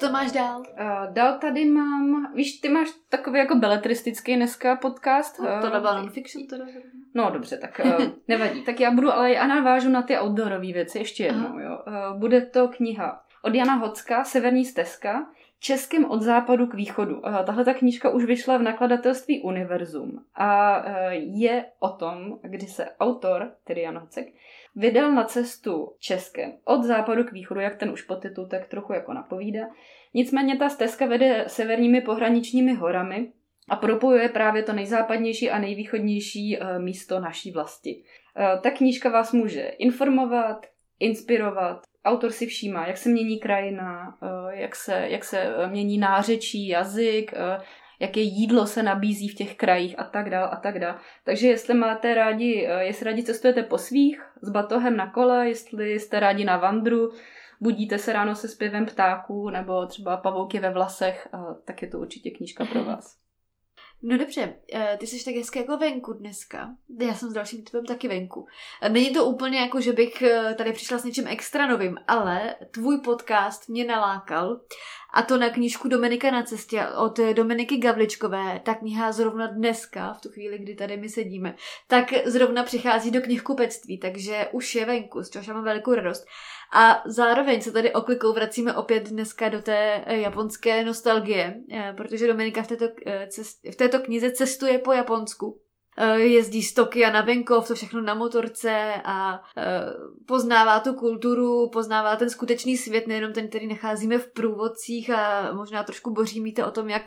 To 0.01 0.11
máš 0.11 0.31
dál? 0.31 0.59
Uh, 0.59 1.13
dál 1.13 1.37
tady 1.41 1.65
mám, 1.65 2.33
víš, 2.35 2.59
ty 2.59 2.69
máš 2.69 2.87
takový 3.09 3.39
jako 3.39 3.55
beletristický 3.55 4.35
dneska 4.35 4.75
podcast. 4.75 5.39
No, 5.39 5.47
to 5.61 5.79
byla 5.79 5.95
non-fiction 5.95 6.47
teda. 6.47 6.65
No 7.13 7.29
dobře, 7.29 7.57
tak 7.57 7.81
uh, 7.85 8.05
nevadí. 8.27 8.61
Tak 8.61 8.79
já 8.79 8.91
budu, 8.91 9.11
ale 9.11 9.31
já 9.31 9.47
navážu 9.47 9.89
na 9.89 10.01
ty 10.01 10.19
outdoorové 10.19 10.73
věci 10.73 10.97
ještě 10.97 11.23
jednou. 11.23 11.59
Jo. 11.59 11.79
Uh, 11.87 12.19
bude 12.19 12.41
to 12.41 12.67
kniha 12.67 13.23
od 13.43 13.55
Jana 13.55 13.73
Hocka, 13.73 14.23
Severní 14.23 14.65
stezka, 14.65 15.27
Českým 15.59 16.05
od 16.05 16.21
západu 16.21 16.67
k 16.67 16.73
východu. 16.73 17.21
Tahle 17.45 17.65
ta 17.65 17.73
knížka 17.73 18.09
už 18.09 18.25
vyšla 18.25 18.57
v 18.57 18.61
nakladatelství 18.61 19.41
Univerzum 19.41 20.25
a 20.35 20.83
je 21.11 21.65
o 21.79 21.89
tom, 21.89 22.39
kdy 22.41 22.65
se 22.65 22.85
autor, 22.99 23.51
tedy 23.63 23.81
Jan 23.81 23.97
Hocek, 23.97 24.27
vydal 24.75 25.11
na 25.11 25.23
cestu 25.23 25.95
Českem 25.99 26.53
od 26.65 26.83
západu 26.83 27.23
k 27.23 27.31
východu, 27.31 27.59
jak 27.59 27.75
ten 27.75 27.91
už 27.91 28.01
podtitul 28.01 28.47
tak 28.47 28.67
trochu 28.67 28.93
jako 28.93 29.13
napovídá. 29.13 29.67
Nicméně 30.13 30.57
ta 30.57 30.69
stezka 30.69 31.05
vede 31.05 31.43
severními 31.47 32.01
pohraničními 32.01 32.73
horami 32.73 33.31
a 33.69 33.75
propojuje 33.75 34.29
právě 34.29 34.63
to 34.63 34.73
nejzápadnější 34.73 35.49
a 35.49 35.59
nejvýchodnější 35.59 36.59
místo 36.77 37.19
naší 37.19 37.51
vlasti. 37.51 38.03
Ta 38.63 38.71
knížka 38.71 39.09
vás 39.09 39.33
může 39.33 39.61
informovat, 39.61 40.65
inspirovat, 40.99 41.81
autor 42.05 42.31
si 42.31 42.47
všímá, 42.47 42.87
jak 42.87 42.97
se 42.97 43.09
mění 43.09 43.39
krajina, 43.39 44.17
eh, 44.23 44.61
jak 44.61 44.75
se, 44.75 45.05
jak 45.09 45.23
se 45.23 45.39
eh, 45.39 45.67
mění 45.67 45.97
nářečí, 45.97 46.67
jazyk, 46.67 47.33
eh, 47.33 47.61
jaké 47.99 48.19
jídlo 48.19 48.67
se 48.67 48.83
nabízí 48.83 49.27
v 49.27 49.35
těch 49.35 49.55
krajích 49.55 49.99
a 49.99 50.03
tak 50.03 50.29
dál 50.29 50.49
a 50.51 50.55
tak 50.55 50.79
dál. 50.79 50.95
Takže 51.25 51.47
jestli 51.47 51.73
máte 51.73 52.13
rádi, 52.13 52.67
jestli 52.79 53.05
rádi 53.05 53.23
cestujete 53.23 53.63
po 53.63 53.77
svých 53.77 54.21
s 54.41 54.49
batohem 54.49 54.97
na 54.97 55.11
kole, 55.11 55.49
jestli 55.49 55.99
jste 55.99 56.19
rádi 56.19 56.45
na 56.45 56.57
vandru, 56.57 57.11
budíte 57.59 57.97
se 57.97 58.13
ráno 58.13 58.35
se 58.35 58.47
zpěvem 58.47 58.85
ptáků 58.85 59.49
nebo 59.49 59.85
třeba 59.85 60.17
pavouky 60.17 60.59
ve 60.59 60.69
vlasech, 60.69 61.27
tak 61.65 61.81
je 61.81 61.87
to 61.87 61.99
určitě 61.99 62.31
knížka 62.31 62.65
pro 62.65 62.83
vás. 62.85 63.20
No 64.03 64.17
dobře, 64.17 64.53
eh, 64.73 64.97
ty 64.99 65.07
jsi 65.07 65.25
tak 65.25 65.35
hezky 65.35 65.59
jako 65.59 65.77
venku 65.77 66.13
dneska. 66.13 66.75
Já 66.99 67.13
jsem 67.13 67.29
s 67.29 67.33
dalším 67.33 67.63
typem 67.63 67.85
taky 67.85 68.07
venku. 68.07 68.47
Není 68.89 69.13
to 69.13 69.25
úplně 69.25 69.59
jako, 69.59 69.81
že 69.81 69.93
bych 69.93 70.21
eh, 70.21 70.53
tady 70.57 70.73
přišla 70.73 70.97
s 70.97 71.03
něčím 71.03 71.27
extra 71.27 71.67
novým, 71.67 71.97
ale 72.07 72.55
tvůj 72.71 73.01
podcast 73.01 73.69
mě 73.69 73.85
nalákal 73.85 74.61
a 75.13 75.21
to 75.21 75.37
na 75.37 75.49
knížku 75.49 75.87
Dominika 75.87 76.31
na 76.31 76.43
cestě 76.43 76.87
od 76.87 77.19
Dominiky 77.33 77.77
Gavličkové. 77.77 78.61
Ta 78.65 78.73
kniha 78.73 79.11
zrovna 79.11 79.47
dneska, 79.47 80.13
v 80.13 80.21
tu 80.21 80.29
chvíli, 80.29 80.57
kdy 80.59 80.75
tady 80.75 80.97
my 80.97 81.09
sedíme, 81.09 81.55
tak 81.87 82.05
zrovna 82.25 82.63
přichází 82.63 83.11
do 83.11 83.21
knihkupectví, 83.21 83.97
takže 83.97 84.47
už 84.51 84.75
je 84.75 84.85
venku, 84.85 85.23
z 85.23 85.29
čehož 85.29 85.47
mám 85.47 85.63
velikou 85.63 85.93
radost. 85.93 86.25
A 86.73 87.03
zároveň 87.05 87.61
se 87.61 87.71
tady 87.71 87.93
oklikou 87.93 88.33
vracíme 88.33 88.73
opět 88.73 89.09
dneska 89.09 89.49
do 89.49 89.61
té 89.61 90.03
eh, 90.05 90.17
japonské 90.17 90.83
nostalgie, 90.83 91.55
eh, 91.71 91.93
protože 91.97 92.27
Dominika 92.27 92.63
v 92.63 92.67
této, 92.67 92.85
eh, 93.05 93.27
v 93.71 93.75
této 93.75 93.99
knize 93.99 94.31
cestuje 94.31 94.79
po 94.79 94.91
Japonsku. 94.91 95.61
Jezdí 96.15 96.63
z 96.63 96.73
Tokia 96.73 97.11
na 97.11 97.21
venkov, 97.21 97.67
to 97.67 97.75
všechno 97.75 98.01
na 98.01 98.13
motorce 98.13 98.93
a 99.05 99.43
poznává 100.25 100.79
tu 100.79 100.93
kulturu, 100.93 101.69
poznává 101.69 102.15
ten 102.15 102.29
skutečný 102.29 102.77
svět, 102.77 103.07
nejenom 103.07 103.33
ten, 103.33 103.47
který 103.47 103.67
nacházíme 103.67 104.17
v 104.17 104.31
průvodcích 104.31 105.09
a 105.09 105.53
možná 105.53 105.83
trošku 105.83 106.11
boří 106.11 106.41
mýte 106.41 106.65
o 106.65 106.71
tom, 106.71 106.89
jak 106.89 107.03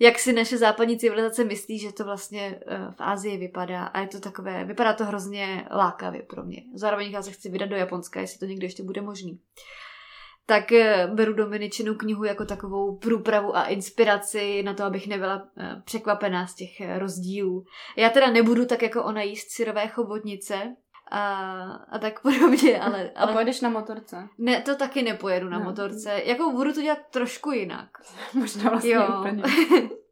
jak 0.00 0.18
si 0.18 0.32
naše 0.32 0.58
západní 0.58 0.98
civilizace 0.98 1.44
myslí, 1.44 1.78
že 1.78 1.92
to 1.92 2.04
vlastně 2.04 2.60
eh, 2.66 2.78
v 2.96 3.00
Ázii 3.00 3.38
vypadá 3.38 3.84
a 3.84 4.00
je 4.00 4.08
to 4.08 4.20
takové, 4.20 4.64
vypadá 4.64 4.92
to 4.92 5.04
hrozně 5.04 5.68
lákavě 5.70 6.22
pro 6.22 6.44
mě. 6.44 6.62
Zároveň 6.74 7.10
já 7.10 7.22
se 7.22 7.30
chci 7.30 7.48
vydat 7.48 7.66
do 7.66 7.76
Japonska, 7.76 8.20
jestli 8.20 8.38
to 8.38 8.46
někdy 8.46 8.66
ještě 8.66 8.82
bude 8.82 9.00
možný. 9.00 9.38
Tak 10.48 10.72
eh, 10.72 11.06
beru 11.06 11.32
Dominičinu 11.32 11.94
knihu 11.94 12.24
jako 12.24 12.44
takovou 12.44 12.96
průpravu 12.96 13.56
a 13.56 13.64
inspiraci 13.64 14.62
na 14.62 14.74
to, 14.74 14.84
abych 14.84 15.06
nebyla 15.06 15.48
eh, 15.58 15.82
překvapená 15.84 16.46
z 16.46 16.54
těch 16.54 16.70
rozdílů. 16.98 17.64
Já 17.96 18.10
teda 18.10 18.30
nebudu 18.30 18.66
tak 18.66 18.82
jako 18.82 19.04
ona 19.04 19.22
jíst 19.22 19.50
syrové 19.50 19.88
chobotnice, 19.88 20.76
a, 21.10 21.62
a 21.90 21.98
tak 21.98 22.20
podobně, 22.22 22.80
ale, 22.80 23.10
ale... 23.16 23.30
A 23.30 23.32
pojedeš 23.32 23.60
na 23.60 23.68
motorce? 23.68 24.28
Ne, 24.38 24.60
to 24.60 24.76
taky 24.76 25.02
nepojedu 25.02 25.48
na 25.48 25.58
no. 25.58 25.64
motorce. 25.64 26.22
Jako 26.24 26.50
budu 26.50 26.72
to 26.72 26.82
dělat 26.82 26.98
trošku 27.10 27.50
jinak. 27.52 27.88
Možná 28.34 28.70
vlastně 28.70 28.90
jo. 28.90 29.06
úplně. 29.18 29.42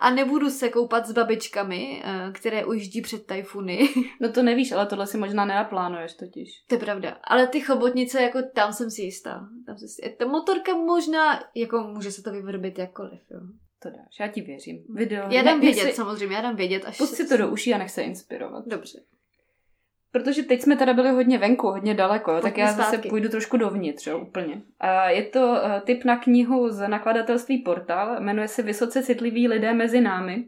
A 0.00 0.10
nebudu 0.10 0.50
se 0.50 0.68
koupat 0.68 1.06
s 1.06 1.12
babičkami, 1.12 2.02
eh, 2.04 2.32
které 2.32 2.64
ujíždí 2.64 3.02
před 3.02 3.26
tajfuny. 3.26 3.88
No 4.20 4.32
to 4.32 4.42
nevíš, 4.42 4.72
ale 4.72 4.86
tohle 4.86 5.06
si 5.06 5.18
možná 5.18 5.44
nenaplánuješ 5.44 6.14
totiž. 6.14 6.64
To 6.66 6.74
je 6.74 6.78
pravda. 6.78 7.18
Ale 7.24 7.46
ty 7.46 7.60
chobotnice, 7.60 8.22
jako 8.22 8.38
tam 8.54 8.72
jsem 8.72 8.90
si 8.90 9.02
jistá. 9.02 9.48
Tam 9.66 9.78
jsem 9.78 9.88
si... 9.88 10.16
Ta 10.18 10.26
motorka 10.26 10.74
možná, 10.74 11.40
jako 11.54 11.80
může 11.80 12.10
se 12.12 12.22
to 12.22 12.32
vyvrbit 12.32 12.78
jakkoliv, 12.78 13.20
jo. 13.30 13.40
To 13.82 13.90
dáš, 13.90 14.20
já 14.20 14.28
ti 14.28 14.40
věřím. 14.40 14.84
Video. 14.94 15.30
Já 15.30 15.42
dám 15.42 15.60
vědět, 15.60 15.90
si... 15.90 15.92
samozřejmě, 15.92 16.36
já 16.36 16.42
dám 16.42 16.56
vědět. 16.56 16.84
Až 16.84 16.98
Pust 16.98 17.14
si 17.14 17.28
to 17.28 17.36
do 17.36 17.48
uší 17.48 17.74
a 17.74 17.78
nech 17.78 17.90
se 17.90 18.02
inspirovat. 18.02 18.64
Dobře. 18.66 19.00
Protože 20.12 20.42
teď 20.42 20.62
jsme 20.62 20.76
teda 20.76 20.94
byli 20.94 21.10
hodně 21.10 21.38
venku, 21.38 21.66
hodně 21.66 21.94
daleko, 21.94 22.32
jo, 22.32 22.40
tak 22.40 22.58
já 22.58 22.72
zase 22.72 22.98
půjdu 22.98 23.28
trošku 23.28 23.56
dovnitř, 23.56 24.06
jo, 24.06 24.18
úplně. 24.18 24.62
A 24.80 25.10
je 25.10 25.22
to 25.22 25.40
uh, 25.40 25.80
tip 25.84 26.04
na 26.04 26.16
knihu 26.16 26.70
z 26.70 26.88
nakladatelství 26.88 27.58
Portal, 27.58 28.20
jmenuje 28.20 28.48
se 28.48 28.62
Vysoce 28.62 29.02
citliví 29.02 29.48
lidé 29.48 29.74
mezi 29.74 30.00
námi 30.00 30.44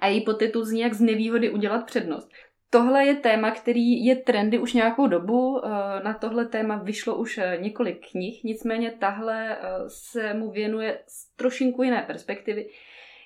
a 0.00 0.06
její 0.06 0.20
podtitul 0.20 0.64
zní 0.64 0.80
Jak 0.80 0.94
z 0.94 1.00
nevýhody 1.00 1.50
udělat 1.50 1.86
přednost. 1.86 2.28
Tohle 2.70 3.06
je 3.06 3.14
téma, 3.14 3.50
který 3.50 4.04
je 4.04 4.16
trendy 4.16 4.58
už 4.58 4.72
nějakou 4.72 5.06
dobu. 5.06 5.60
Eh, 5.64 5.68
na 6.04 6.14
tohle 6.14 6.46
téma 6.46 6.76
vyšlo 6.76 7.16
už 7.16 7.38
eh, 7.38 7.58
několik 7.60 8.10
knih, 8.10 8.44
nicméně 8.44 8.90
tahle 8.90 9.58
se 9.88 10.34
mu 10.34 10.50
věnuje 10.50 10.98
z 11.06 11.36
trošinku 11.36 11.82
jiné 11.82 12.04
perspektivy. 12.06 12.66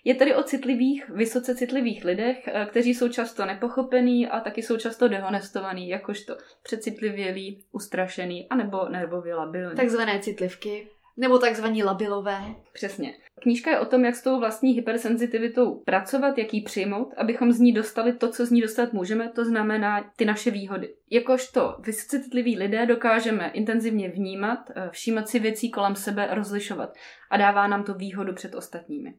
Je 0.04 0.14
tedy 0.14 0.34
o 0.34 0.42
citlivých, 0.42 1.08
vysoce 1.08 1.54
citlivých 1.54 2.04
lidech, 2.04 2.48
eh, 2.48 2.66
kteří 2.70 2.94
jsou 2.94 3.08
často 3.08 3.46
nepochopení 3.46 4.28
a 4.28 4.40
taky 4.40 4.62
jsou 4.62 4.76
často 4.76 5.08
dehonestovaní, 5.08 5.88
jakožto 5.88 6.36
přecitlivělí, 6.62 7.64
ustrašený 7.72 8.48
anebo 8.48 8.88
nervově 8.88 9.34
labilní. 9.34 9.76
Takzvané 9.76 10.20
citlivky. 10.20 10.88
Nebo 11.16 11.38
takzvaní 11.38 11.82
labilové. 11.82 12.40
Přesně. 12.72 13.14
Knížka 13.42 13.70
je 13.70 13.78
o 13.78 13.84
tom, 13.84 14.04
jak 14.04 14.14
s 14.14 14.22
tou 14.22 14.40
vlastní 14.40 14.72
hypersenzitivitou 14.72 15.74
pracovat, 15.74 16.38
jak 16.38 16.54
ji 16.54 16.62
přijmout, 16.62 17.14
abychom 17.16 17.52
z 17.52 17.60
ní 17.60 17.72
dostali 17.72 18.12
to, 18.12 18.30
co 18.30 18.46
z 18.46 18.50
ní 18.50 18.60
dostat 18.60 18.92
můžeme, 18.92 19.28
to 19.28 19.44
znamená 19.44 20.10
ty 20.16 20.24
naše 20.24 20.50
výhody. 20.50 20.94
Jakožto 21.10 21.76
vysoce 21.78 22.20
citliví 22.22 22.58
lidé 22.58 22.86
dokážeme 22.86 23.50
intenzivně 23.54 24.08
vnímat, 24.08 24.58
eh, 24.70 24.88
všímat 24.90 25.28
si 25.28 25.38
věcí 25.38 25.70
kolem 25.70 25.96
sebe, 25.96 26.28
rozlišovat 26.34 26.94
a 27.30 27.36
dává 27.36 27.66
nám 27.66 27.84
to 27.84 27.94
výhodu 27.94 28.34
před 28.34 28.54
ostatními. 28.54 29.14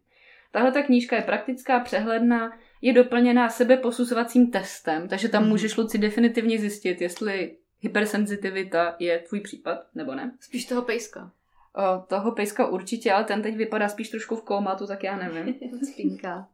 Tahle 0.51 0.71
ta 0.71 0.83
knížka 0.83 1.15
je 1.15 1.21
praktická, 1.21 1.79
přehledná, 1.79 2.51
je 2.81 2.93
doplněná 2.93 3.49
sebeposuzovacím 3.49 4.51
testem, 4.51 5.07
takže 5.07 5.29
tam 5.29 5.43
mm. 5.43 5.49
můžeš, 5.49 5.77
Luci, 5.77 5.97
definitivně 5.97 6.59
zjistit, 6.59 7.01
jestli 7.01 7.55
hypersenzitivita 7.81 8.95
je 8.99 9.19
tvůj 9.19 9.39
případ, 9.39 9.79
nebo 9.95 10.15
ne. 10.15 10.31
Spíš 10.39 10.65
toho 10.65 10.81
pejska. 10.81 11.31
O, 11.75 12.01
toho 12.07 12.31
pejska 12.31 12.67
určitě, 12.67 13.11
ale 13.11 13.23
ten 13.23 13.41
teď 13.41 13.55
vypadá 13.55 13.89
spíš 13.89 14.09
trošku 14.09 14.35
v 14.35 14.43
kómatu, 14.43 14.87
tak 14.87 15.03
já 15.03 15.17
nevím. 15.17 15.55
Spínka. 15.93 16.47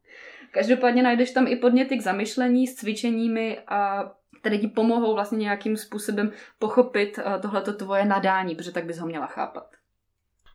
Každopádně 0.51 1.03
najdeš 1.03 1.31
tam 1.31 1.47
i 1.47 1.55
podněty 1.55 1.97
k 1.97 2.01
zamyšlení 2.01 2.67
s 2.67 2.75
cvičeními 2.75 3.59
a 3.67 4.11
které 4.39 4.57
ti 4.57 4.67
pomohou 4.67 5.13
vlastně 5.13 5.37
nějakým 5.37 5.77
způsobem 5.77 6.31
pochopit 6.59 7.19
tohleto 7.41 7.73
tvoje 7.73 8.05
nadání, 8.05 8.55
protože 8.55 8.71
tak 8.71 8.85
bys 8.85 8.97
ho 8.97 9.07
měla 9.07 9.25
chápat. 9.25 9.76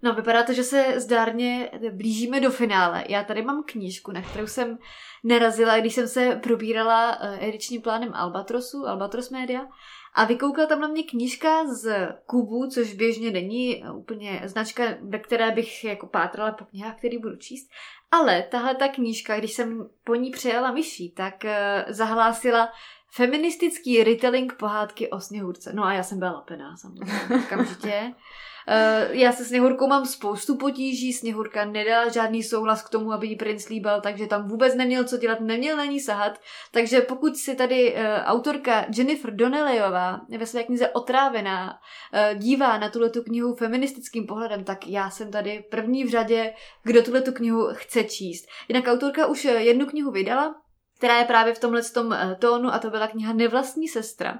No, 0.02 0.14
vypadá 0.14 0.42
to, 0.42 0.52
že 0.52 0.64
se 0.64 1.00
zdárně 1.00 1.70
blížíme 1.92 2.40
do 2.40 2.50
finále. 2.50 3.04
Já 3.08 3.24
tady 3.24 3.42
mám 3.42 3.62
knížku, 3.66 4.12
na 4.12 4.22
kterou 4.22 4.46
jsem 4.46 4.78
narazila, 5.24 5.78
když 5.78 5.94
jsem 5.94 6.08
se 6.08 6.40
probírala 6.42 7.18
eh, 7.20 7.48
edičním 7.48 7.82
plánem 7.82 8.14
Albatrosu, 8.14 8.86
Albatros 8.86 9.30
Media, 9.30 9.66
a 10.14 10.24
vykoukala 10.24 10.66
tam 10.66 10.80
na 10.80 10.88
mě 10.88 11.02
knížka 11.02 11.66
z 11.66 12.08
Kubu, 12.26 12.66
což 12.66 12.94
běžně 12.94 13.30
není 13.30 13.84
úplně 13.94 14.42
značka, 14.44 14.84
ve 15.00 15.18
které 15.18 15.50
bych 15.50 15.84
jako 15.84 16.06
pátrala 16.06 16.52
po 16.52 16.64
knihách, 16.64 16.98
který 16.98 17.18
budu 17.18 17.36
číst. 17.36 17.70
Ale 18.10 18.42
tahle 18.42 18.74
ta 18.74 18.88
knížka, 18.88 19.38
když 19.38 19.52
jsem 19.52 19.88
po 20.04 20.14
ní 20.14 20.30
přejela 20.30 20.72
myší, 20.72 21.10
tak 21.10 21.34
uh, 21.44 21.92
zahlásila 21.92 22.72
feministický 23.14 24.04
retelling 24.04 24.54
pohádky 24.54 25.10
o 25.10 25.20
sněhurce. 25.20 25.72
No 25.72 25.84
a 25.84 25.92
já 25.92 26.02
jsem 26.02 26.18
byla 26.18 26.32
lapená 26.32 26.76
samozřejmě, 26.76 27.12
okamžitě. 27.44 28.14
Uh, 28.68 29.16
já 29.16 29.32
se 29.32 29.44
Sněhurkou 29.44 29.86
mám 29.86 30.06
spoustu 30.06 30.56
potíží, 30.56 31.12
Sněhurka 31.12 31.64
nedala 31.64 32.08
žádný 32.08 32.42
souhlas 32.42 32.82
k 32.82 32.88
tomu, 32.88 33.12
aby 33.12 33.26
jí 33.26 33.36
princ 33.36 33.68
líbal, 33.68 34.00
takže 34.00 34.26
tam 34.26 34.48
vůbec 34.48 34.74
neměl 34.74 35.04
co 35.04 35.16
dělat, 35.16 35.40
neměl 35.40 35.76
na 35.76 35.84
ní 35.84 36.00
sahat. 36.00 36.40
Takže 36.72 37.00
pokud 37.00 37.36
si 37.36 37.54
tady 37.54 37.94
uh, 37.94 38.00
autorka 38.24 38.86
Jennifer 38.96 39.34
Donnellyová 39.34 40.20
ve 40.38 40.46
své 40.46 40.62
knize 40.62 40.88
Otrávená 40.88 41.70
uh, 41.70 42.38
dívá 42.38 42.78
na 42.78 42.88
tuhle 42.88 43.10
tu 43.10 43.22
knihu 43.22 43.54
feministickým 43.54 44.26
pohledem, 44.26 44.64
tak 44.64 44.86
já 44.86 45.10
jsem 45.10 45.30
tady 45.30 45.64
první 45.70 46.04
v 46.04 46.10
řadě, 46.10 46.54
kdo 46.82 47.02
tuhle 47.02 47.22
tu 47.22 47.32
knihu 47.32 47.68
chce 47.72 48.04
číst. 48.04 48.46
Jinak 48.68 48.86
autorka 48.86 49.26
už 49.26 49.44
jednu 49.44 49.86
knihu 49.86 50.10
vydala, 50.10 50.54
která 50.98 51.18
je 51.18 51.24
právě 51.24 51.54
v 51.54 51.58
tomhle 51.58 51.82
tom 51.82 52.16
tónu 52.38 52.74
a 52.74 52.78
to 52.78 52.90
byla 52.90 53.08
kniha 53.08 53.32
Nevlastní 53.32 53.88
sestra. 53.88 54.38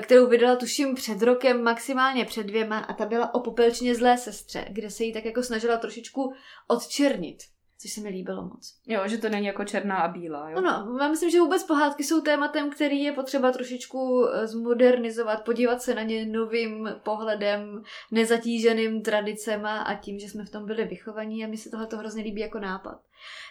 Kterou 0.00 0.26
vydala 0.26 0.56
tuším 0.56 0.94
před 0.94 1.22
rokem, 1.22 1.62
maximálně 1.62 2.24
před 2.24 2.46
dvěma 2.46 2.78
a 2.78 2.92
ta 2.92 3.06
byla 3.06 3.34
o 3.34 3.40
popelčině 3.40 3.94
zlé 3.94 4.18
sestře, 4.18 4.64
kde 4.70 4.90
se 4.90 5.04
jí 5.04 5.12
tak 5.12 5.24
jako 5.24 5.42
snažila 5.42 5.76
trošičku 5.76 6.34
odčernit 6.68 7.38
což 7.80 7.92
se 7.92 8.00
mi 8.00 8.08
líbilo 8.08 8.42
moc. 8.42 8.74
Jo, 8.86 9.02
že 9.06 9.18
to 9.18 9.28
není 9.28 9.46
jako 9.46 9.64
černá 9.64 9.96
a 9.96 10.08
bílá, 10.08 10.50
jo? 10.50 10.58
Ano, 10.58 10.98
já 11.00 11.08
myslím, 11.08 11.30
že 11.30 11.40
vůbec 11.40 11.64
pohádky 11.64 12.04
jsou 12.04 12.20
tématem, 12.20 12.70
který 12.70 13.02
je 13.02 13.12
potřeba 13.12 13.52
trošičku 13.52 14.26
eh, 14.26 14.46
zmodernizovat, 14.46 15.44
podívat 15.44 15.82
se 15.82 15.94
na 15.94 16.02
ně 16.02 16.26
novým 16.26 16.88
pohledem, 17.02 17.82
nezatíženým 18.10 19.02
tradicema 19.02 19.78
a 19.78 19.94
tím, 19.94 20.18
že 20.18 20.28
jsme 20.28 20.44
v 20.44 20.50
tom 20.50 20.66
byli 20.66 20.84
vychovaní 20.84 21.44
a 21.44 21.48
mi 21.48 21.56
se 21.56 21.70
tohle 21.70 21.86
to 21.86 21.96
hrozně 21.96 22.22
líbí 22.22 22.40
jako 22.40 22.58
nápad. 22.58 23.00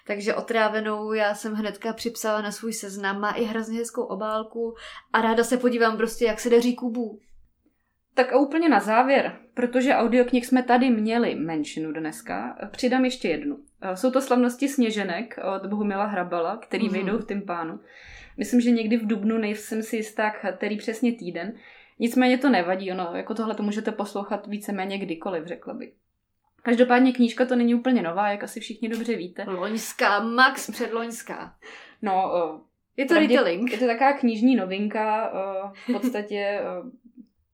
Takže 0.07 0.35
otrávenou 0.35 1.13
já 1.13 1.35
jsem 1.35 1.53
hnedka 1.53 1.93
připsala 1.93 2.41
na 2.41 2.51
svůj 2.51 2.73
seznam, 2.73 3.19
má 3.19 3.31
i 3.31 3.43
hrozně 3.43 3.79
hezkou 3.79 4.03
obálku 4.03 4.75
a 5.13 5.21
ráda 5.21 5.43
se 5.43 5.57
podívám 5.57 5.97
prostě, 5.97 6.25
jak 6.25 6.39
se 6.39 6.49
daří 6.49 6.75
Kubu. 6.75 7.19
Tak 8.17 8.33
a 8.33 8.37
úplně 8.37 8.69
na 8.69 8.79
závěr, 8.79 9.35
protože 9.53 9.95
audioknih 9.95 10.45
jsme 10.45 10.63
tady 10.63 10.89
měli 10.89 11.35
menšinu 11.35 11.91
dneska, 11.91 12.57
přidám 12.71 13.05
ještě 13.05 13.29
jednu. 13.29 13.57
Eh, 13.81 13.97
jsou 13.97 14.11
to 14.11 14.21
slavnosti 14.21 14.67
Sněženek 14.67 15.39
od 15.55 15.69
Bohumila 15.69 16.05
Hrabala, 16.05 16.57
který 16.57 16.89
mm-hmm. 16.89 16.93
vyjdou 16.93 17.17
v 17.17 17.25
Tympánu. 17.25 17.79
Myslím, 18.37 18.61
že 18.61 18.71
někdy 18.71 18.97
v 18.97 19.07
Dubnu, 19.07 19.37
nejsem 19.37 19.83
si 19.83 19.95
jistá, 19.95 20.31
který 20.57 20.77
přesně 20.77 21.11
týden. 21.11 21.53
Nicméně 21.99 22.37
to 22.37 22.49
nevadí, 22.49 22.91
ono, 22.91 23.11
jako 23.15 23.33
tohle 23.33 23.55
to 23.55 23.63
můžete 23.63 23.91
poslouchat 23.91 24.47
víceméně 24.47 24.97
kdykoliv, 24.97 25.45
řekla 25.45 25.73
bych. 25.73 25.93
Každopádně 26.63 27.13
knížka 27.13 27.45
to 27.45 27.55
není 27.55 27.75
úplně 27.75 28.01
nová, 28.01 28.29
jak 28.29 28.43
asi 28.43 28.59
všichni 28.59 28.89
dobře 28.89 29.15
víte. 29.15 29.43
Loňská, 29.47 30.19
max 30.19 30.71
předloňská. 30.71 31.55
No, 32.01 32.31
uh, 32.53 32.61
je 32.97 33.05
to 33.05 33.13
retelling. 33.13 33.71
Je 33.71 33.77
to 33.77 33.87
taková 33.87 34.13
knižní 34.13 34.55
novinka, 34.55 35.31
uh, 35.33 35.71
v 35.73 36.01
podstatě 36.01 36.59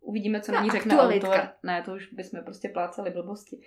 uvidíme, 0.03 0.41
co 0.41 0.51
na 0.51 0.61
ní 0.61 0.69
řekne 0.69 0.97
autor. 0.97 1.49
Ne, 1.63 1.81
to 1.85 1.93
už 1.93 2.13
bychom 2.13 2.43
prostě 2.43 2.69
plácali 2.69 3.09
blbosti. 3.09 3.57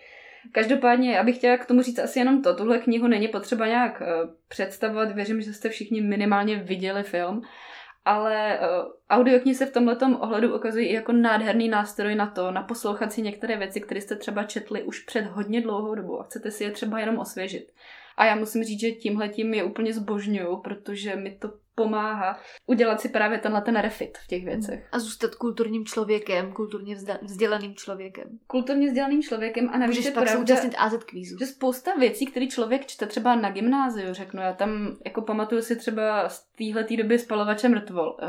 Každopádně, 0.52 1.12
já 1.12 1.24
bych 1.24 1.36
chtěla 1.36 1.56
k 1.56 1.66
tomu 1.66 1.82
říct 1.82 1.98
asi 1.98 2.18
jenom 2.18 2.42
to. 2.42 2.54
Tuhle 2.54 2.78
knihu 2.78 3.06
není 3.06 3.28
potřeba 3.28 3.66
nějak 3.66 4.00
uh, 4.00 4.30
představovat. 4.48 5.12
Věřím, 5.12 5.40
že 5.40 5.52
jste 5.52 5.68
všichni 5.68 6.00
minimálně 6.00 6.56
viděli 6.56 7.02
film. 7.02 7.42
Ale 8.04 8.58
uh, 8.58 8.92
audioknihy 9.10 9.54
se 9.54 9.66
v 9.66 9.72
tomhle 9.72 9.96
ohledu 10.20 10.56
ukazují 10.56 10.86
i 10.88 10.94
jako 10.94 11.12
nádherný 11.12 11.68
nástroj 11.68 12.14
na 12.14 12.26
to, 12.26 12.50
na 12.50 12.62
poslouchat 12.62 13.12
si 13.12 13.22
některé 13.22 13.56
věci, 13.56 13.80
které 13.80 14.00
jste 14.00 14.16
třeba 14.16 14.44
četli 14.44 14.82
už 14.82 14.98
před 14.98 15.26
hodně 15.26 15.60
dlouhou 15.60 15.94
dobou 15.94 16.20
a 16.20 16.24
chcete 16.24 16.50
si 16.50 16.64
je 16.64 16.70
třeba 16.70 17.00
jenom 17.00 17.18
osvěžit. 17.18 17.72
A 18.16 18.24
já 18.24 18.36
musím 18.36 18.64
říct, 18.64 18.80
že 18.80 18.90
tímhletím 18.90 19.54
je 19.54 19.64
úplně 19.64 19.92
zbožňuju, 19.92 20.56
protože 20.56 21.16
mi 21.16 21.30
to 21.30 21.52
pomáhá 21.76 22.40
udělat 22.66 23.00
si 23.00 23.08
právě 23.08 23.38
tenhle 23.38 23.60
ten 23.60 23.76
refit 23.76 24.18
v 24.18 24.26
těch 24.26 24.44
věcech. 24.44 24.88
A 24.92 24.98
zůstat 24.98 25.34
kulturním 25.34 25.86
člověkem, 25.86 26.52
kulturně 26.52 26.96
vzdělaným 27.22 27.74
člověkem. 27.74 28.38
Kulturně 28.46 28.86
vzdělaným 28.86 29.22
člověkem 29.22 29.68
a 29.72 29.78
navíc 29.78 30.04
je 30.04 30.12
pak 30.12 30.24
pravda, 30.24 30.56
se 30.56 30.70
AZ 30.78 31.04
kvízu. 31.04 31.38
Že 31.38 31.46
spousta 31.46 31.94
věcí, 31.94 32.26
které 32.26 32.46
člověk 32.46 32.86
čte 32.86 33.06
třeba 33.06 33.34
na 33.34 33.50
gymnáziu, 33.50 34.14
řeknu, 34.14 34.42
já 34.42 34.52
tam 34.52 34.96
jako 35.04 35.22
pamatuju 35.22 35.62
si 35.62 35.76
třeba 35.76 36.28
z 36.28 36.46
téhle 36.58 36.86
doby 36.96 37.18
spalovače 37.18 37.68
mrtvol. 37.68 38.16
Uh, 38.22 38.28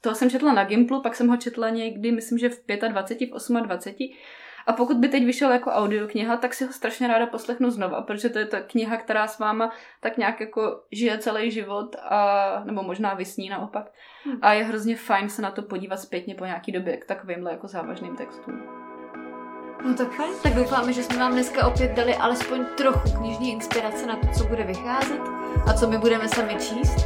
to 0.00 0.14
jsem 0.14 0.30
četla 0.30 0.52
na 0.52 0.64
Gimplu, 0.64 1.02
pak 1.02 1.14
jsem 1.14 1.28
ho 1.28 1.36
četla 1.36 1.70
někdy, 1.70 2.12
myslím, 2.12 2.38
že 2.38 2.48
v 2.48 2.66
25, 2.88 3.26
v 3.26 3.30
28 3.30 3.68
a 4.66 4.72
pokud 4.72 4.96
by 4.96 5.08
teď 5.08 5.24
vyšel 5.24 5.52
jako 5.52 5.70
audiokniha, 5.70 6.36
tak 6.36 6.54
si 6.54 6.64
ho 6.64 6.72
strašně 6.72 7.08
ráda 7.08 7.26
poslechnu 7.26 7.70
znova, 7.70 8.02
protože 8.02 8.28
to 8.28 8.38
je 8.38 8.46
ta 8.46 8.60
kniha, 8.60 8.96
která 8.96 9.26
s 9.26 9.38
váma 9.38 9.72
tak 10.00 10.16
nějak 10.16 10.40
jako 10.40 10.80
žije 10.92 11.18
celý 11.18 11.50
život, 11.50 11.96
a, 12.02 12.62
nebo 12.64 12.82
možná 12.82 13.14
vysní 13.14 13.48
naopak. 13.48 13.86
Hmm. 14.24 14.38
A 14.42 14.52
je 14.52 14.64
hrozně 14.64 14.96
fajn 14.96 15.28
se 15.28 15.42
na 15.42 15.50
to 15.50 15.62
podívat 15.62 15.96
zpětně 15.96 16.34
po 16.34 16.44
nějaký 16.44 16.72
době 16.72 16.96
k 16.96 17.04
takovýmhle 17.04 17.52
jako 17.52 17.68
závažným 17.68 18.16
textům. 18.16 18.62
No 19.86 19.94
tak 19.94 20.12
fajn, 20.12 20.32
tak 20.42 20.54
doufáme, 20.54 20.92
že 20.92 21.02
jsme 21.02 21.18
vám 21.18 21.32
dneska 21.32 21.66
opět 21.66 21.92
dali 21.92 22.14
alespoň 22.14 22.64
trochu 22.76 23.18
knižní 23.18 23.52
inspirace 23.52 24.06
na 24.06 24.16
to, 24.16 24.26
co 24.38 24.44
bude 24.44 24.64
vycházet 24.64 25.20
a 25.70 25.72
co 25.72 25.90
my 25.90 25.98
budeme 25.98 26.28
sami 26.28 26.54
číst. 26.54 26.96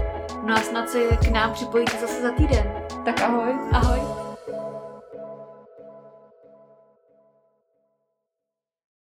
No 0.46 0.54
a 0.54 0.60
snad 0.60 0.88
se 0.88 0.98
k 1.08 1.30
nám 1.30 1.52
připojíte 1.52 1.98
zase 1.98 2.22
za 2.22 2.30
týden. 2.30 2.72
Tak 3.04 3.20
ahoj. 3.20 3.54
Ahoj. 3.72 4.19